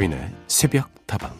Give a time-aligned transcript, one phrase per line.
[0.00, 1.30] 서인의 새벽 다방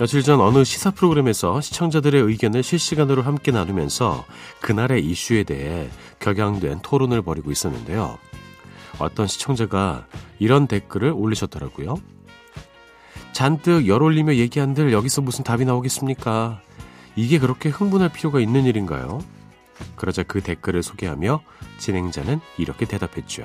[0.00, 4.24] 며칠 전 어느 시사 프로그램에서 시청자들의 의견을 실시간으로 함께 나누면서
[4.60, 5.88] 그날의 이슈에 대해
[6.18, 8.18] 격양된 토론을 벌이고 있었는데요.
[8.98, 10.06] 어떤 시청자가
[10.40, 11.98] 이런 댓글을 올리셨더라고요.
[13.30, 16.60] 잔뜩 열 올리며 얘기한들 여기서 무슨 답이 나오겠습니까?
[17.14, 19.20] 이게 그렇게 흥분할 필요가 있는 일인가요?
[19.96, 21.40] 그러자 그 댓글을 소개하며
[21.78, 23.44] 진행자는 이렇게 대답했죠.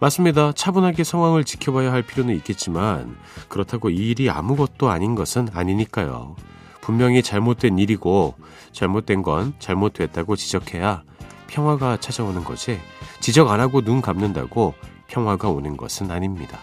[0.00, 0.52] 맞습니다.
[0.52, 3.16] 차분하게 상황을 지켜봐야 할 필요는 있겠지만
[3.48, 6.34] 그렇다고 이 일이 아무것도 아닌 것은 아니니까요.
[6.80, 8.34] 분명히 잘못된 일이고
[8.72, 11.04] 잘못된 건 잘못됐다고 지적해야
[11.46, 12.80] 평화가 찾아오는 거지
[13.20, 14.74] 지적 안 하고 눈 감는다고
[15.06, 16.58] 평화가 오는 것은 아닙니다.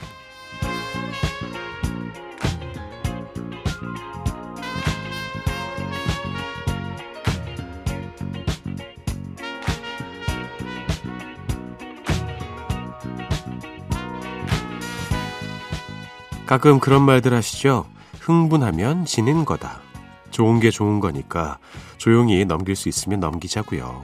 [16.50, 17.86] 가끔 그런 말들 하시죠?
[18.22, 19.82] 흥분하면 지는 거다.
[20.32, 21.60] 좋은 게 좋은 거니까
[22.00, 24.04] 조용히 넘길 수 있으면 넘기자고요.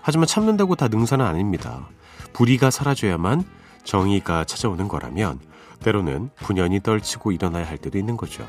[0.00, 1.88] 하지만 참는다고 다 능사는 아닙니다.
[2.34, 3.42] 불의가 사라져야만
[3.82, 5.40] 정의가 찾아오는 거라면
[5.80, 8.46] 때로는 분연히 떨치고 일어나야 할 때도 있는 거죠.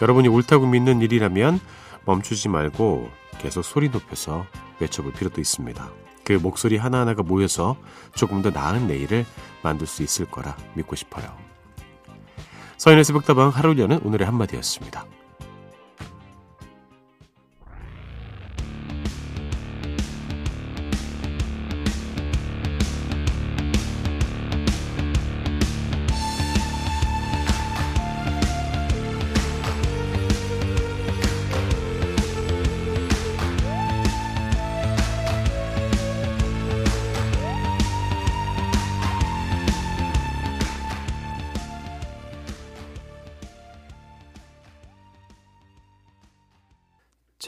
[0.00, 1.60] 여러분이 옳다고 믿는 일이라면
[2.06, 4.46] 멈추지 말고 계속 소리 높여서
[4.80, 5.90] 외쳐볼 필요도 있습니다.
[6.24, 7.76] 그 목소리 하나하나가 모여서
[8.14, 9.26] 조금 더 나은 내일을
[9.62, 11.45] 만들 수 있을 거라 믿고 싶어요.
[12.76, 15.06] 서인의 새벽다방 하루 여는 오늘의 한마디였습니다.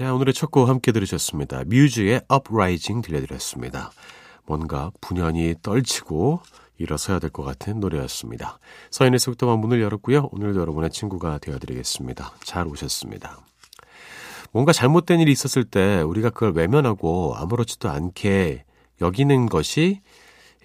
[0.09, 1.65] 자, 오늘의 첫 곡 함께 들으셨습니다.
[1.67, 3.91] 뮤즈의 Uprising 들려드렸습니다.
[4.47, 6.41] 뭔가 분연히 떨치고
[6.79, 8.59] 일어서야 될 것 같은 노래였습니다.
[8.91, 10.31] 서인의 속도만 문을 열었고요.
[10.33, 12.33] 오늘도 여러분의 친구가 되어드리겠습니다.
[12.43, 13.39] 잘 오셨습니다.
[14.51, 18.65] 뭔가 잘못된 일이 있었을 때 우리가 그걸 외면하고 아무렇지도 않게
[19.03, 20.01] 여기는 것이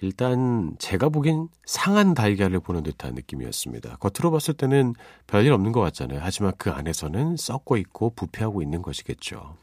[0.00, 3.96] 일단 제가 보기엔 상한 달걀을 보는 듯한 느낌이었습니다.
[3.96, 4.94] 겉으로 봤을 때는
[5.26, 6.20] 별일 없는 것 같잖아요.
[6.22, 9.56] 하지만 그 안에서는 썩고 있고 부패하고 있는 것이겠죠.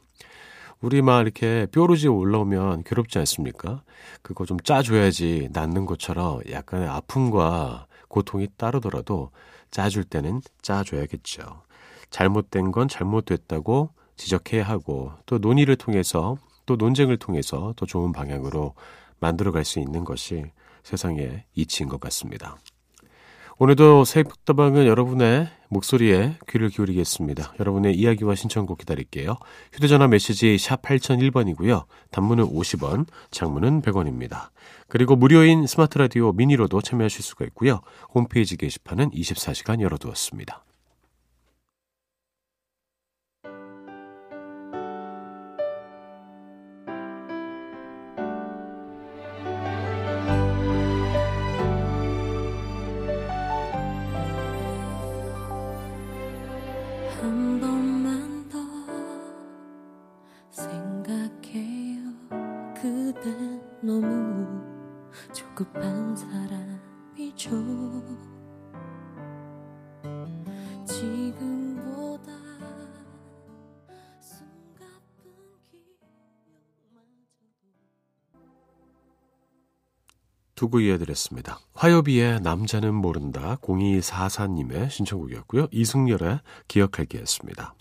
[0.81, 3.83] 우리 막 이렇게 뾰루지 올라오면 괴롭지 않습니까?
[4.23, 9.29] 그거 좀 짜줘야지 낫는 것처럼 약간의 아픔과 고통이 따르더라도
[9.69, 11.61] 짜줄 때는 짜줘야겠죠.
[12.09, 18.73] 잘못된 건 잘못됐다고 지적해야 하고 또 논의를 통해서 또 논쟁을 통해서 더 좋은 방향으로
[19.21, 20.43] 만들어갈 수 있는 것이
[20.83, 22.57] 세상의 이치인 것 같습니다.
[23.63, 27.53] 오늘도 새벽다방은 여러분의 목소리에 귀를 기울이겠습니다.
[27.59, 29.37] 여러분의 이야기와 신청곡 기다릴게요.
[29.71, 31.85] 휴대전화 메시지 샵 8001번이고요.
[32.09, 34.49] 단문은 50원, 장문은 100원입니다.
[34.87, 37.81] 그리고 무료인 스마트 라디오 미니로도 참여하실 수가 있고요.
[38.15, 40.63] 홈페이지 게시판은 24시간 열어두었습니다.
[80.61, 81.59] 두고 이어드렸습니다.
[81.73, 85.67] 화요비의 남자는 모른다 0244님의 신청곡이었고요.
[85.71, 87.73] 이승열의 기억할게였습니다.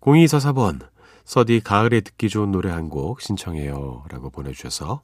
[0.00, 0.86] 0244번
[1.28, 5.02] 서디 가을에 듣기 좋은 노래 한 곡 신청해요 라고 보내주셔서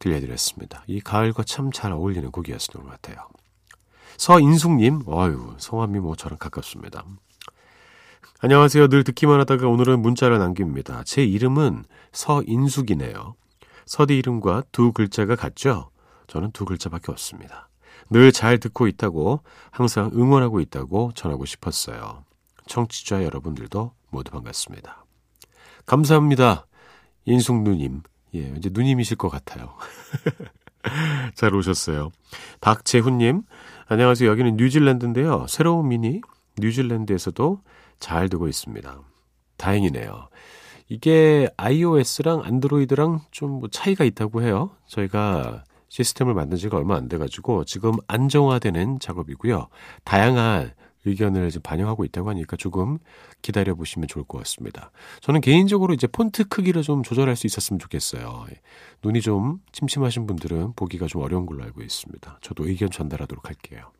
[0.00, 0.82] 들려드렸습니다.
[0.88, 3.28] 이 가을과 참 잘 어울리는 곡이었던 것 같아요.
[4.16, 7.04] 서인숙님, 어유 성함이 뭐 저랑 가깝습니다.
[8.40, 8.88] 안녕하세요.
[8.88, 11.04] 늘 듣기만 하다가 오늘은 문자를 남깁니다.
[11.04, 13.36] 제 이름은 서인숙이네요.
[13.86, 15.90] 서디 이름과 두 글자가 같죠?
[16.26, 17.68] 저는 두 글자밖에 없습니다.
[18.10, 22.24] 늘 잘 듣고 있다고 항상 응원하고 있다고 전하고 싶었어요.
[22.66, 25.04] 청취자 여러분들도 모두 반갑습니다.
[25.90, 26.68] 감사합니다.
[27.24, 28.02] 인숙 누님.
[28.36, 29.74] 예, 이제 누님이실 것 같아요.
[31.34, 32.10] 잘 오셨어요.
[32.60, 33.42] 박재훈님,
[33.88, 34.30] 안녕하세요.
[34.30, 35.46] 여기는 뉴질랜드인데요.
[35.48, 36.20] 새로운 미니
[36.60, 37.60] 뉴질랜드에서도
[37.98, 39.00] 잘 되고 있습니다.
[39.56, 40.28] 다행이네요.
[40.88, 44.70] 이게 iOS랑 안드로이드랑 좀 뭐 차이가 있다고 해요.
[44.86, 49.66] 저희가 시스템을 만든 지가 얼마 안 돼가지고 지금 안정화되는 작업이고요.
[50.04, 50.70] 다양한
[51.04, 52.98] 의견을 지금 반영하고 있다고 하니까 조금
[53.42, 54.90] 기다려 보시면 좋을 것 같습니다.
[55.20, 58.46] 저는 개인적으로 이제 폰트 크기를 좀 조절할 수 있었으면 좋겠어요.
[59.02, 62.38] 눈이 좀 침침하신 분들은 보기가 좀 어려운 걸로 알고 있습니다.
[62.42, 63.90] 저도 의견 전달하도록 할게요.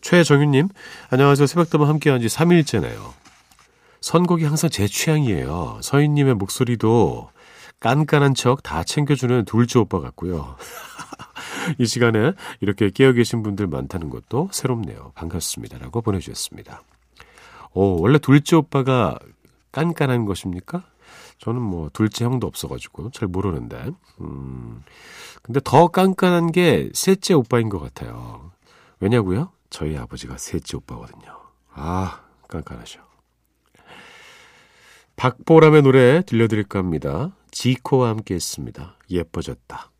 [0.00, 0.68] 최정윤님,
[1.10, 1.46] 안녕하세요.
[1.46, 3.12] 새벽담화 함께한 지 3일째네요.
[4.00, 5.78] 선곡이 항상 제 취향이에요.
[5.82, 7.30] 서인님의 목소리도
[7.78, 10.56] 깐깐한 척 다 챙겨주는 둘째 오빠 같고요.
[11.78, 15.12] 이 시간에 이렇게 깨어 계신 분들 많다는 것도 새롭네요.
[15.14, 15.78] 반갑습니다.
[15.78, 16.82] 라고 보내주셨습니다.
[17.74, 19.18] 오, 원래 둘째 오빠가
[19.72, 20.84] 깐깐한 것입니까?
[21.38, 23.90] 저는 뭐 둘째 형도 없어가지고 잘 모르는데.
[24.20, 24.82] 음,
[25.42, 28.52] 근데 더 깐깐한 게 셋째 오빠인 것 같아요.
[29.00, 29.50] 왜냐고요?
[29.70, 31.36] 저희 아버지가 셋째 오빠거든요.
[31.72, 33.00] 아, 깐깐하셔.
[35.16, 37.32] 박보람의 노래 들려드릴까 합니다.
[37.50, 38.96] 지코와 함께 했습니다.
[39.10, 39.91] 예뻐졌다.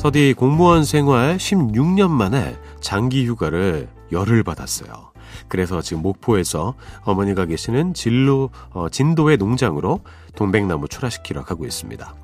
[0.00, 5.12] 서디 공무원 생활 16년 만에 장기 휴가를 열흘 받았어요.
[5.46, 10.00] 그래서 지금 목포에서 어머니가 계시는 진로, 어, 진도의 농장으로
[10.36, 12.14] 동백나무 출하시키러 가고 있습니다.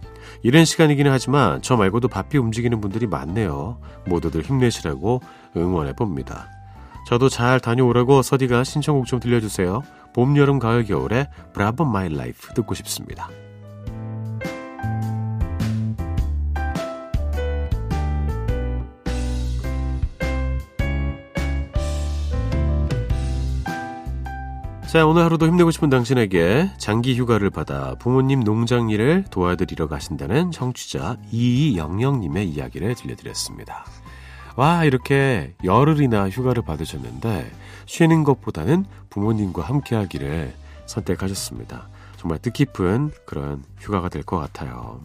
[0.42, 3.78] 이른 시간이기는 하지만 저 말고도 바삐 움직이는 분들이 많네요.
[4.06, 5.20] 모두들 힘내시라고
[5.54, 6.48] 응원해 봅니다.
[7.06, 9.82] 저도 잘 다녀오라고 서디가 신청곡 좀 들려주세요.
[10.14, 13.28] 봄, 여름, 가을, 겨울에 Bravo My Life 듣고 싶습니다.
[24.86, 31.16] 자, 오늘 하루도 힘내고 싶은 당신에게 장기 휴가를 받아 부모님 농장 일을 도와드리러 가신다는 청취자
[31.32, 33.84] 이영영님의 이야기를 들려드렸습니다.
[34.54, 37.50] 와, 이렇게 열흘이나 휴가를 받으셨는데
[37.86, 40.54] 쉬는 것보다는 부모님과 함께 하기를
[40.86, 41.88] 선택하셨습니다.
[42.16, 45.00] 정말 뜻깊은 그런 휴가가 될 것 같아요.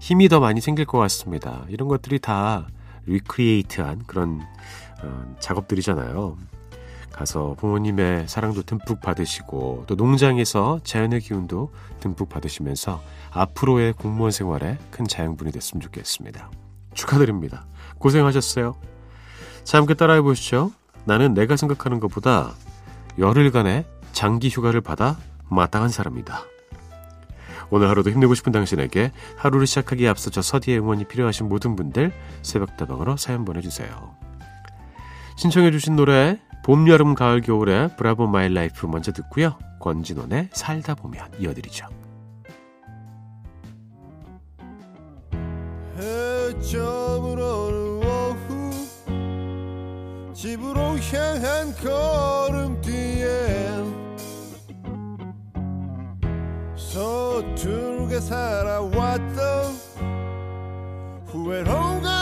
[0.00, 1.64] 힘이 더 많이 생길 것 같습니다.
[1.68, 2.66] 이런 것들이 다
[3.06, 4.42] recreate한 그런
[5.02, 6.36] 어, 작업들이잖아요.
[7.16, 15.06] 가서 부모님의 사랑도 듬뿍 받으시고 또 농장에서 자연의 기운도 듬뿍 받으시면서 앞으로의 공무원 생활에 큰
[15.06, 16.50] 자양분이 됐으면 좋겠습니다.
[16.92, 17.64] 축하드립니다.
[17.98, 18.76] 고생하셨어요.
[19.64, 20.72] 자, 함께 따라해 보시죠.
[21.04, 22.52] 나는 내가 생각하는 것보다
[23.18, 25.16] 열흘간의 장기 휴가를 받아
[25.48, 26.42] 마땅한 사람이다.
[27.70, 33.16] 오늘 하루도 힘내고 싶은 당신에게 하루를 시작하기에 앞서 저 서디의 응원이 필요하신 모든 분들 새벽다방으로
[33.16, 34.14] 사연 보내주세요.
[35.36, 39.56] 신청해주신 노래 봄, 여름, 가을, 겨울에 Bravo My Life 먼저 듣고요.
[39.78, 41.86] 권진원의 살다 보면 이어드리죠.
[48.02, 48.72] 오후
[50.34, 53.28] 집으로 향한 걸음 뒤에
[56.74, 59.36] 서툴게 살아왔던
[61.26, 61.70] 후회로
[62.02, 62.15] 가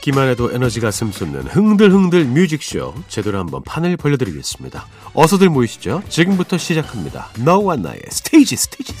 [0.00, 4.86] 듣기만 해도 에너지가 슴솟는 흥들흥들 뮤직쇼 제대로 한번 판을 벌려드리겠습니다.
[5.14, 6.02] 어서들 모이시죠.
[6.08, 7.28] 지금부터 시작합니다.
[7.38, 8.94] 너와 나의 스테이지 스테이지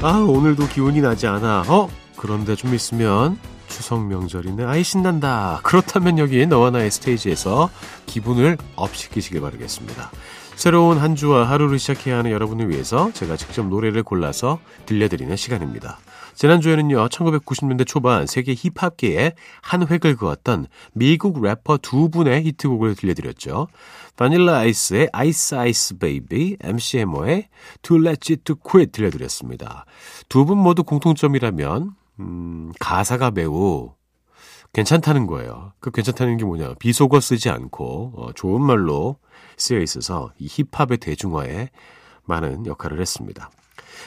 [0.00, 1.64] 아 오늘도 기운이 나지 않아.
[1.66, 1.90] 어?
[2.16, 3.38] 그런데 좀 있으면
[3.68, 4.64] 추석 명절이네.
[4.64, 5.60] 아이 신난다.
[5.64, 7.68] 그렇다면 여기 너와 나의 스테이지에서
[8.06, 10.10] 기분을 업시키시길 바라겠습니다.
[10.58, 16.00] 새로운 한 주와 하루를 시작해야 하는 여러분을 위해서 제가 직접 노래를 골라서 들려드리는 시간입니다.
[16.34, 23.68] 지난주에는요, 1990년대 초반 세계 힙합계에 한 획을 그었던 미국 래퍼 두 분의 히트곡을 들려드렸죠.
[24.16, 27.48] 바닐라 아이스의 Ice Ice Baby, MC
[27.82, 29.84] 해머의 Too Legit To Quit 들려드렸습니다.
[30.28, 33.92] 두 분 모두 공통점이라면, 음, 가사가 매우
[34.78, 35.72] 괜찮다는 거예요.
[35.80, 36.74] 그 괜찮다는 게 뭐냐.
[36.74, 39.16] 비속어 쓰지 않고, 어, 좋은 말로
[39.56, 41.70] 쓰여 있어서 이 힙합의 대중화에
[42.24, 43.50] 많은 역할을 했습니다.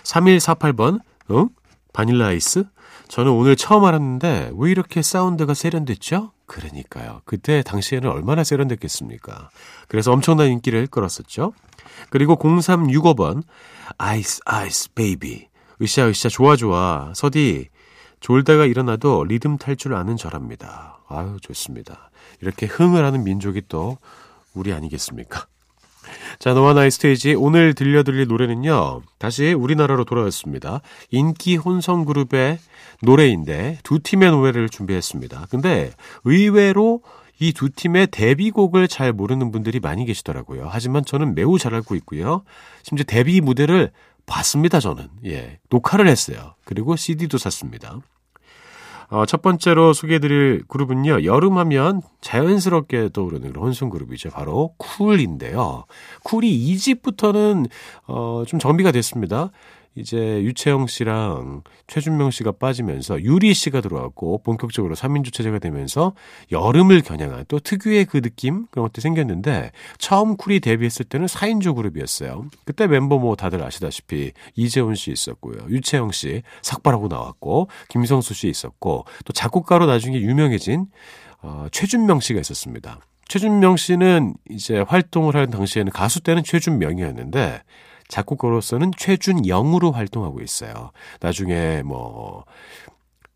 [0.03, 1.01] 3148번,
[1.31, 1.49] 응?
[1.91, 2.63] 바닐라 아이스?
[3.09, 6.31] 저는 오늘 처음 알았는데 왜 이렇게 사운드가 세련됐죠?
[6.45, 7.21] 그러니까요.
[7.25, 9.49] 그때 당시에는 얼마나 세련됐겠습니까?
[9.89, 11.51] 그래서 엄청난 인기를 끌었었죠.
[12.09, 13.43] 그리고 0365번
[13.98, 15.50] Ice Ice Baby
[15.81, 17.67] 으쌰 으쌰 좋아 좋아 서디
[18.21, 20.99] 졸다가 일어나도 리듬 탈 줄 아는 저랍니다.
[21.09, 22.11] 아유 좋습니다.
[22.39, 23.97] 이렇게 흥을 하는 민족이 또
[24.53, 25.45] 우리 아니겠습니까?
[26.39, 29.01] 자, 너와 나의 스테이지 오늘 들려드릴 노래는요.
[29.17, 30.81] 다시 우리나라로 돌아왔습니다.
[31.09, 32.57] 인기 혼성 그룹의
[33.01, 35.47] 노래인데 두 팀의 노래를 준비했습니다.
[35.49, 35.91] 근데
[36.23, 37.01] 의외로
[37.39, 40.67] 이 두 팀의 데뷔곡을 잘 모르는 분들이 많이 계시더라고요.
[40.69, 42.43] 하지만 저는 매우 잘 알고 있고요.
[42.83, 43.91] 심지어 데뷔 무대를
[44.31, 45.09] 봤습니다, 저는.
[45.25, 45.59] 예.
[45.69, 46.55] 녹화를 했어요.
[46.65, 48.00] 그리고 CD도 샀습니다.
[49.09, 54.29] 어, 첫 번째로 소개해드릴 그룹은요, 여름하면 자연스럽게 떠오르는 혼성 그룹이죠.
[54.29, 55.83] 바로 쿨인데요.
[56.23, 57.69] 쿨이 2집부터는,
[58.07, 59.51] 어, 좀 정비가 됐습니다.
[59.95, 66.13] 이제 유채영 씨랑 최준명 씨가 빠지면서 유리 씨가 들어왔고 본격적으로 3인조 체제가 되면서
[66.51, 72.45] 여름을 겨냥한 또 특유의 그 느낌 그런 것도 생겼는데 처음 쿨이 데뷔했을 때는 4인조 그룹이었어요.
[72.63, 75.67] 그때 멤버 뭐 다들 아시다시피 이재훈 씨 있었고요.
[75.69, 80.86] 유채영 씨 삭발하고 나왔고 김성수 씨 있었고 또 작곡가로 나중에 유명해진
[81.41, 83.00] 어, 최준명 씨가 있었습니다.
[83.27, 87.62] 최준명 씨는 이제 활동을 하는 당시에는 가수 때는 최준명이었는데
[88.12, 90.91] 작곡가로서는 최준영으로 활동하고 있어요.
[91.22, 92.46] 나중에 뭐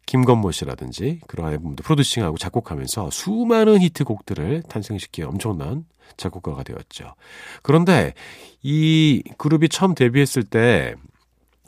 [0.06, 5.86] 김건모 씨라든지 그런 앨범도 프로듀싱하고 작곡하면서 수많은 히트곡들을 탄생시키는 엄청난
[6.18, 7.16] 작곡가가 되었죠.
[7.64, 8.14] 그런데
[8.62, 10.94] 이 그룹이 처음 데뷔했을 때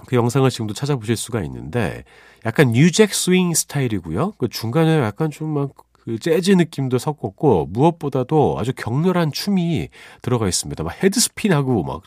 [0.06, 2.04] 그 영상을 지금도 찾아보실 수가 있는데
[2.46, 4.34] 약간 new jack swing 스타일이고요.
[4.38, 5.72] 그 중간에 약간 좀 막
[6.08, 9.90] 그 재즈 느낌도 섞었고 무엇보다도 아주 격렬한 춤이
[10.22, 10.82] 들어가 있습니다.
[10.82, 12.02] 막 headspin하고 막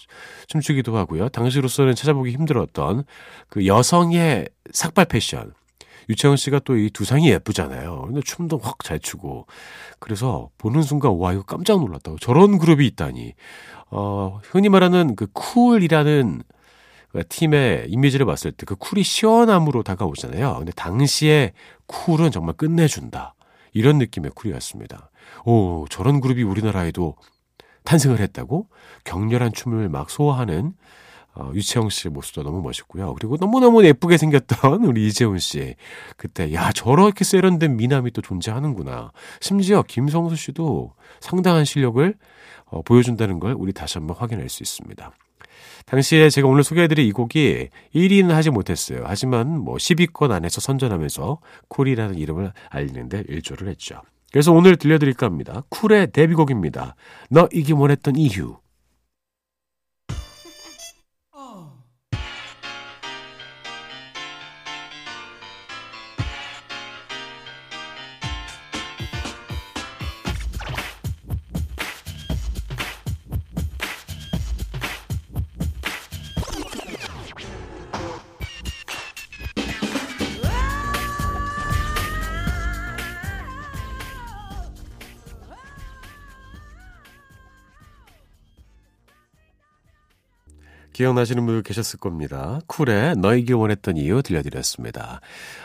[0.46, 1.28] 춤추기도 하고요.
[1.28, 3.04] 당시로서는 찾아보기 힘들었던
[3.50, 5.52] 그 여성의 삭발 패션.
[6.08, 8.04] 유채영 씨가 또 이 두상이 예쁘잖아요.
[8.06, 9.46] 근데 춤도 확 잘 추고.
[9.98, 12.18] 그래서 보는 순간 와 이거 깜짝 놀랐다고.
[12.20, 13.34] 저런 그룹이 있다니.
[13.90, 16.42] 어, 흔히 말하는 그 쿨이라는
[17.12, 20.54] 그 팀의 이미지를 봤을 때 그 쿨이 시원함으로 다가오잖아요.
[20.56, 21.52] 근데 당시에
[21.86, 23.34] 쿨은 정말 끝내준다.
[23.72, 25.10] 이런 느낌의 쿨이었습니다.
[25.44, 27.16] 오, 저런 그룹이 우리나라에도
[27.84, 28.68] 탄생을 했다고?
[29.04, 30.74] 격렬한 춤을 막 소화하는
[31.34, 33.14] 어, 유채영 씨의 모습도 너무 멋있고요.
[33.14, 35.76] 그리고 너무너무 예쁘게 생겼던 우리 이재훈 씨.
[36.16, 39.12] 그때, 야, 저렇게 세련된 미남이 또 존재하는구나.
[39.40, 42.14] 심지어 김성수 씨도 상당한 실력을
[42.66, 45.12] 어, 보여준다는 걸 우리 다시 한번 확인할 수 있습니다.
[45.86, 49.02] 당시에 제가 오늘 소개해드릴 이 곡이 1위는 하지 못했어요.
[49.04, 51.38] 하지만 뭐 10위권 안에서 선전하면서
[51.68, 54.02] 쿨이라는 이름을 알리는데 일조를 했죠.
[54.32, 55.64] 그래서 오늘 들려드릴까 합니다.
[55.68, 56.94] 쿨의 데뷔곡입니다.
[57.30, 58.56] 너 이기 원했던 이유.
[91.00, 92.60] 기억나시는 분들 계셨을 겁니다.
[92.66, 95.22] 쿨의 너에게 원했던 이유 들려드렸습니다.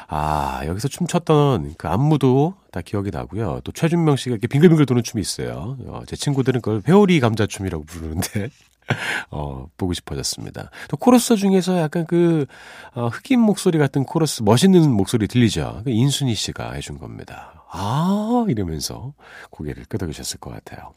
[0.08, 3.60] 아, 여기서 춤췄던 그 안무도 다 기억이 나고요.
[3.66, 5.78] 또 최준명 씨가 이렇게 빙글빙글 도는 춤이 있어요.
[5.88, 8.50] 어, 제 친구들은 그걸 회오리 감자춤이라고 부르는데,
[9.30, 10.72] 어, 보고 싶어졌습니다.
[10.88, 12.46] 또 코러스 중에서 약간 그,
[12.94, 15.82] 어, 흑인 목소리 같은 코러스, 멋있는 목소리 들리죠?
[15.84, 17.66] 그 인순이 씨가 해준 겁니다.
[17.72, 19.14] 아, 이러면서
[19.50, 20.94] 고개를 끄덕이셨을 것 같아요.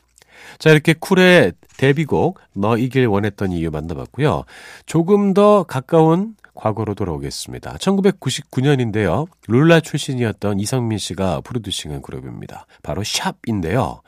[0.58, 4.44] 자, 이렇게 쿨의 데뷔곡 너 이길 원했던 이유 만나봤고요.
[4.86, 7.74] 조금 더 가까운 과거로 돌아오겠습니다.
[7.74, 9.28] 1999년인데요.
[9.46, 12.66] 룰라 출신이었던 이상민 씨가 프로듀싱한 그룹입니다.
[12.82, 14.02] 바로 샵인데요.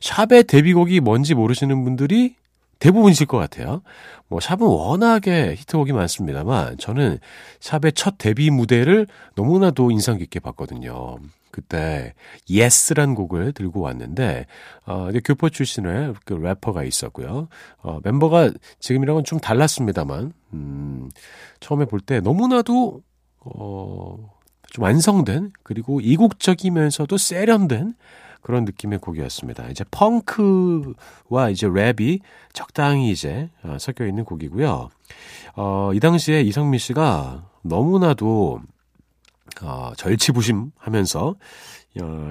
[0.00, 2.36] 샵의 데뷔곡이 뭔지 모르시는 분들이
[2.80, 3.82] 대부분이실 것 같아요.
[4.28, 7.18] 뭐 샵은 워낙에 히트곡이 많습니다만 저는
[7.60, 9.06] 샵의 첫 데뷔 무대를
[9.36, 11.18] 너무나도 인상 깊게 봤거든요.
[11.50, 12.14] 그때
[12.48, 14.46] 예스란 곡을 들고 왔는데
[14.86, 17.48] 어 교포 출신의 그 래퍼가 있었고요.
[17.82, 21.10] 어 멤버가 지금이랑은 좀 달랐습니다만 음
[21.58, 23.02] 처음에 볼 때 너무나도
[23.40, 24.30] 어,
[24.70, 27.94] 좀 완성된 그리고 이국적이면서도 세련된
[28.40, 29.68] 그런 느낌의 곡이었습니다.
[29.68, 32.20] 이제 펑크와 이제 랩이
[32.52, 34.88] 적당히 이제 어, 섞여 있는 곡이고요.
[35.56, 38.60] 어, 이 당시에 이성민 씨가 너무나도
[39.62, 41.34] 어, 절치부심하면서 어,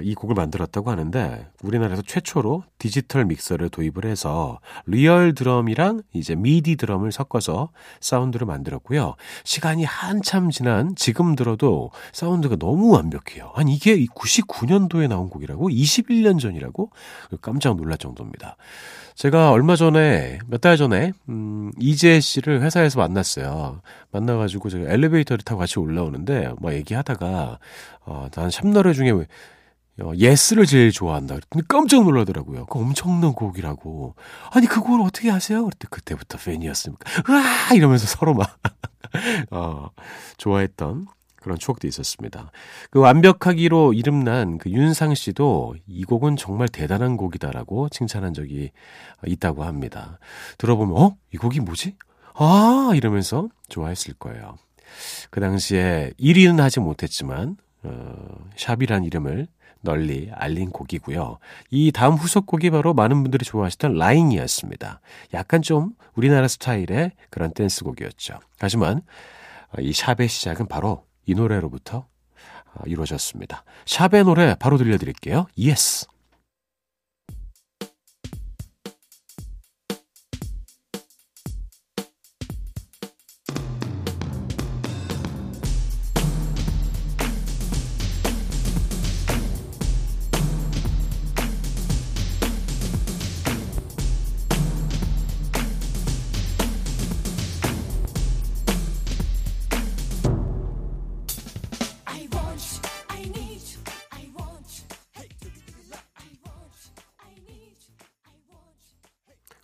[0.01, 7.11] 이 곡을 만들었다고 하는데 우리나라에서 최초로 디지털 믹서를 도입을 해서 real 드럼이랑 이제 미디 드럼을
[7.11, 9.15] 섞어서 사운드를 만들었고요.
[9.43, 13.51] 시간이 한참 지난 지금 들어도 사운드가 너무 완벽해요.
[13.53, 16.91] 아니 이게 99년도에 나온 곡이라고 21년 전이라고
[17.41, 18.55] 깜짝 놀랄 정도입니다.
[19.15, 23.81] 제가 얼마 전에 몇 달 전에 음 이재 씨를 회사에서 만났어요.
[24.11, 27.59] 만나가지고 제가 엘리베이터를 타고 같이 올라오는데 뭐 얘기하다가
[28.05, 29.23] 어 난 샵너레 중에 어,
[30.17, 31.35] 예스를 제일 좋아한다.
[31.35, 32.65] 그랬더니 깜짝 놀라더라고요.
[32.65, 34.15] 그 엄청난 곡이라고.
[34.51, 35.65] 아니, 그걸 어떻게 아세요?
[35.65, 37.23] 그랬더니 그때부터 팬이었습니까?
[37.29, 37.73] 으아!
[37.75, 38.59] 이러면서 서로 막,
[39.51, 39.89] 어,
[40.37, 42.51] 좋아했던 그런 추억도 있었습니다.
[42.91, 48.71] 그 완벽하기로 이름난 그 윤상 씨도 이 곡은 정말 대단한 곡이다라고 칭찬한 적이
[49.25, 50.19] 있다고 합니다.
[50.57, 51.17] 들어보면, 어?
[51.33, 51.95] 이 곡이 뭐지?
[52.35, 52.91] 아!
[52.93, 54.55] 이러면서 좋아했을 거예요.
[55.29, 59.47] 그 당시에 1위는 하지 못했지만, 어, 샵이란 이름을
[59.81, 61.39] 널리 알린 곡이고요.
[61.69, 64.99] 이 다음 후속곡이 바로 많은 분들이 좋아하시던 라인이었습니다.
[65.33, 68.39] 약간 좀 우리나라 스타일의 그런 댄스곡이었죠.
[68.59, 69.01] 하지만
[69.79, 72.07] 이 샵의 시작은 바로 이 노래로부터
[72.85, 73.63] 이루어졌습니다.
[73.85, 75.47] 샵의 노래 바로 들려드릴게요.
[75.57, 76.07] Yes.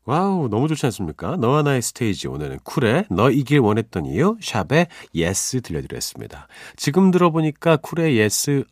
[0.06, 1.36] Wow, 너무 좋지 않습니까?
[1.38, 2.28] 너와 나의 스테이지.
[2.28, 6.48] 오늘은 쿨의 너 이길 원했던 이유, 샵의 Yes 들려드렸습니다.
[6.76, 8.64] 지금 들어보니까 쿨의 Yes,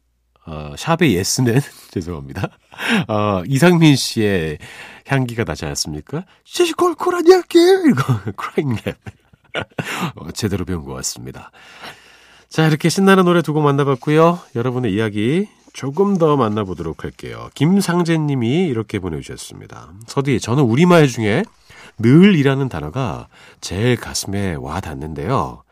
[0.46, 2.50] 어, 샵의 Yes는, 죄송합니다.
[3.08, 4.60] 어, 이상민 씨의
[5.08, 6.24] 향기가 나지 않았습니까?
[6.44, 7.58] 시시 콜콜한 향기!
[7.90, 8.04] 이거,
[8.38, 8.96] crying 랩.
[10.16, 11.50] 어, 제대로 배운 것 같습니다.
[12.50, 14.40] 자, 이렇게 신나는 노래 두 곡 만나봤고요.
[14.56, 17.50] 여러분의 이야기 조금 더 만나보도록 할게요.
[17.56, 19.92] 김상재 님이 이렇게 보내주셨습니다.
[20.06, 21.44] 서디, 저는 우리말 중에
[21.98, 23.28] 늘이라는 단어가
[23.60, 25.64] 제일 가슴에 와 닿는데요.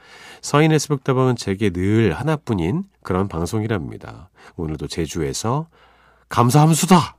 [0.41, 4.29] 서인의 새벽다방은 제게 늘 하나뿐인 그런 방송이랍니다.
[4.55, 5.67] 오늘도 제주에서
[6.29, 7.17] 감사함수다!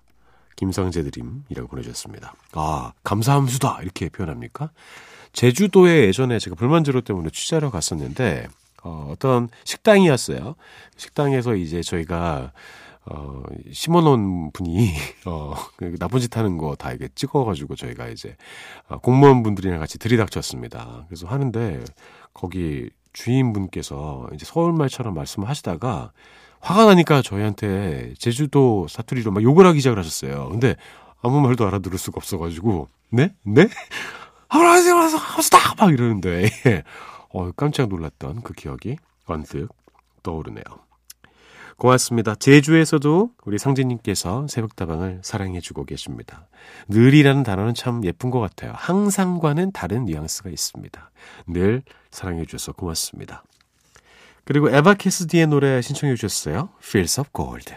[0.57, 2.35] 김상재 드림이라고 보내주셨습니다.
[2.53, 3.79] 아, 감사함수다!
[3.83, 4.71] 이렇게 표현합니까?
[5.33, 8.49] 제주도에 예전에 제가 불만제로 때문에 취재하러 갔었는데,
[8.83, 10.55] 어, 어떤 식당이었어요.
[10.97, 12.53] 식당에서 이제 저희가
[13.05, 13.43] 어,
[13.73, 14.93] 심어놓은 분이,
[15.27, 18.37] 어, 그 나쁜 짓 하는 거 다 이게 찍어가지고 저희가 이제,
[18.89, 21.07] 어, 공무원분들이랑 같이 들이닥쳤습니다.
[21.09, 21.83] 그래서 하는데,
[22.33, 26.13] 거기 주인분께서 이제 서울말처럼 말씀을 하시다가,
[26.61, 30.49] 화가 나니까 저희한테 제주도 사투리로 막 욕을 하기 시작을 하셨어요.
[30.51, 30.77] 근데
[31.23, 33.35] 아무 말도 알아들을 수가 없어가지고, 네?
[33.43, 33.67] 네?
[34.49, 35.21] 하라세요, 하라세요,
[35.77, 36.49] 막 이러는데,
[37.33, 39.69] 어, 깜짝 놀랐던 그 기억이 언뜻
[40.23, 40.63] 떠오르네요.
[41.77, 42.35] 고맙습니다.
[42.35, 46.47] 제주에서도 우리 상진님께서 새벽다방을 사랑해주고 계십니다.
[46.89, 48.73] 늘이라는 단어는 참 예쁜 것 같아요.
[48.77, 51.11] 항상과는 다른 뉘앙스가 있습니다.
[51.49, 53.43] 늘 사랑해주셔서 고맙습니다.
[54.45, 56.69] 그리고 에바 캐스디의 노래 신청해 주셨어요.
[56.81, 57.75] Feels of Gold.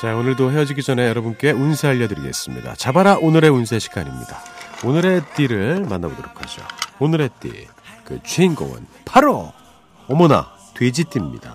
[0.00, 2.74] 자, 오늘도 헤어지기 전에 여러분께 운세 알려드리겠습니다.
[2.74, 4.40] 잡아라 오늘의 운세 시간입니다.
[4.84, 6.62] 오늘의 띠를 만나보도록 하죠.
[6.98, 7.68] 오늘의 띠,
[8.04, 9.52] 그 주인공은 바로
[10.08, 11.54] 어머나 돼지띠입니다.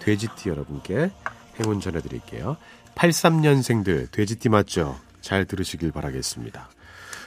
[0.00, 1.12] 돼지띠 여러분께
[1.60, 2.56] 행운 전해드릴게요.
[2.96, 4.98] 83년생들 돼지띠 맞죠?
[5.20, 6.68] 잘 들으시길 바라겠습니다.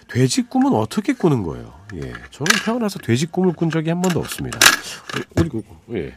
[0.07, 1.73] 돼지 꿈은 어떻게 꾸는 거예요?
[1.95, 1.99] 예,
[2.31, 4.57] 저는 태어나서 돼지 꿈을 꾼 적이 한 번도 없습니다.
[4.57, 6.15] 어, 그리고 예,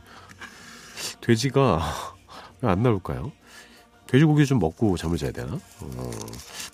[1.21, 1.81] 돼지가
[2.63, 3.33] 왜 안 나올까요?
[4.07, 5.55] 돼지고기 좀 먹고 잠을 자야 되나?
[5.55, 6.11] 어,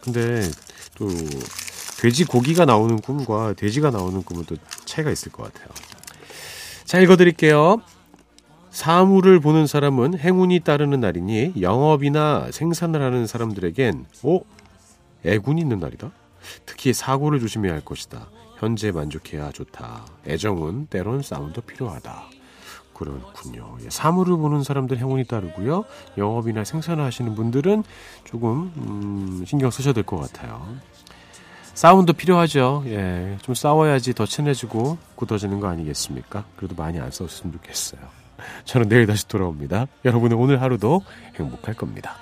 [0.00, 0.42] 근데
[0.96, 1.08] 또
[2.00, 5.68] 돼지고기가 나오는 꿈과 돼지가 나오는 꿈은 또 차이가 있을 것 같아요.
[6.84, 7.80] 자, 읽어드릴게요.
[8.70, 14.42] 사물을 보는 사람은 행운이 따르는 날이니 영업이나 생산을 하는 사람들에겐 오
[15.24, 16.10] 애군이 있는 날이다.
[16.66, 18.28] 특히 사고를 조심해야 할 것이다.
[18.58, 20.06] 현재 만족해야 좋다.
[20.26, 22.30] 애정은 때론 싸움도 필요하다.
[22.94, 23.76] 그렇군요.
[23.84, 25.84] 예, 사물을 보는 사람들 행운이 따르고요.
[26.16, 27.84] 영업이나 생산을 하시는 분들은
[28.24, 30.66] 조금 음, 신경 쓰셔야 될 것 같아요.
[31.74, 32.84] 싸움도 필요하죠.
[32.86, 36.44] 예, 좀 싸워야지 더 친해지고 굳어지는 거 아니겠습니까?
[36.56, 38.00] 그래도 많이 안 싸웠으면 좋겠어요.
[38.64, 39.86] 저는 내일 다시 돌아옵니다.
[40.06, 41.02] 여러분의 오늘 하루도
[41.38, 42.16] 행복할 겁니다.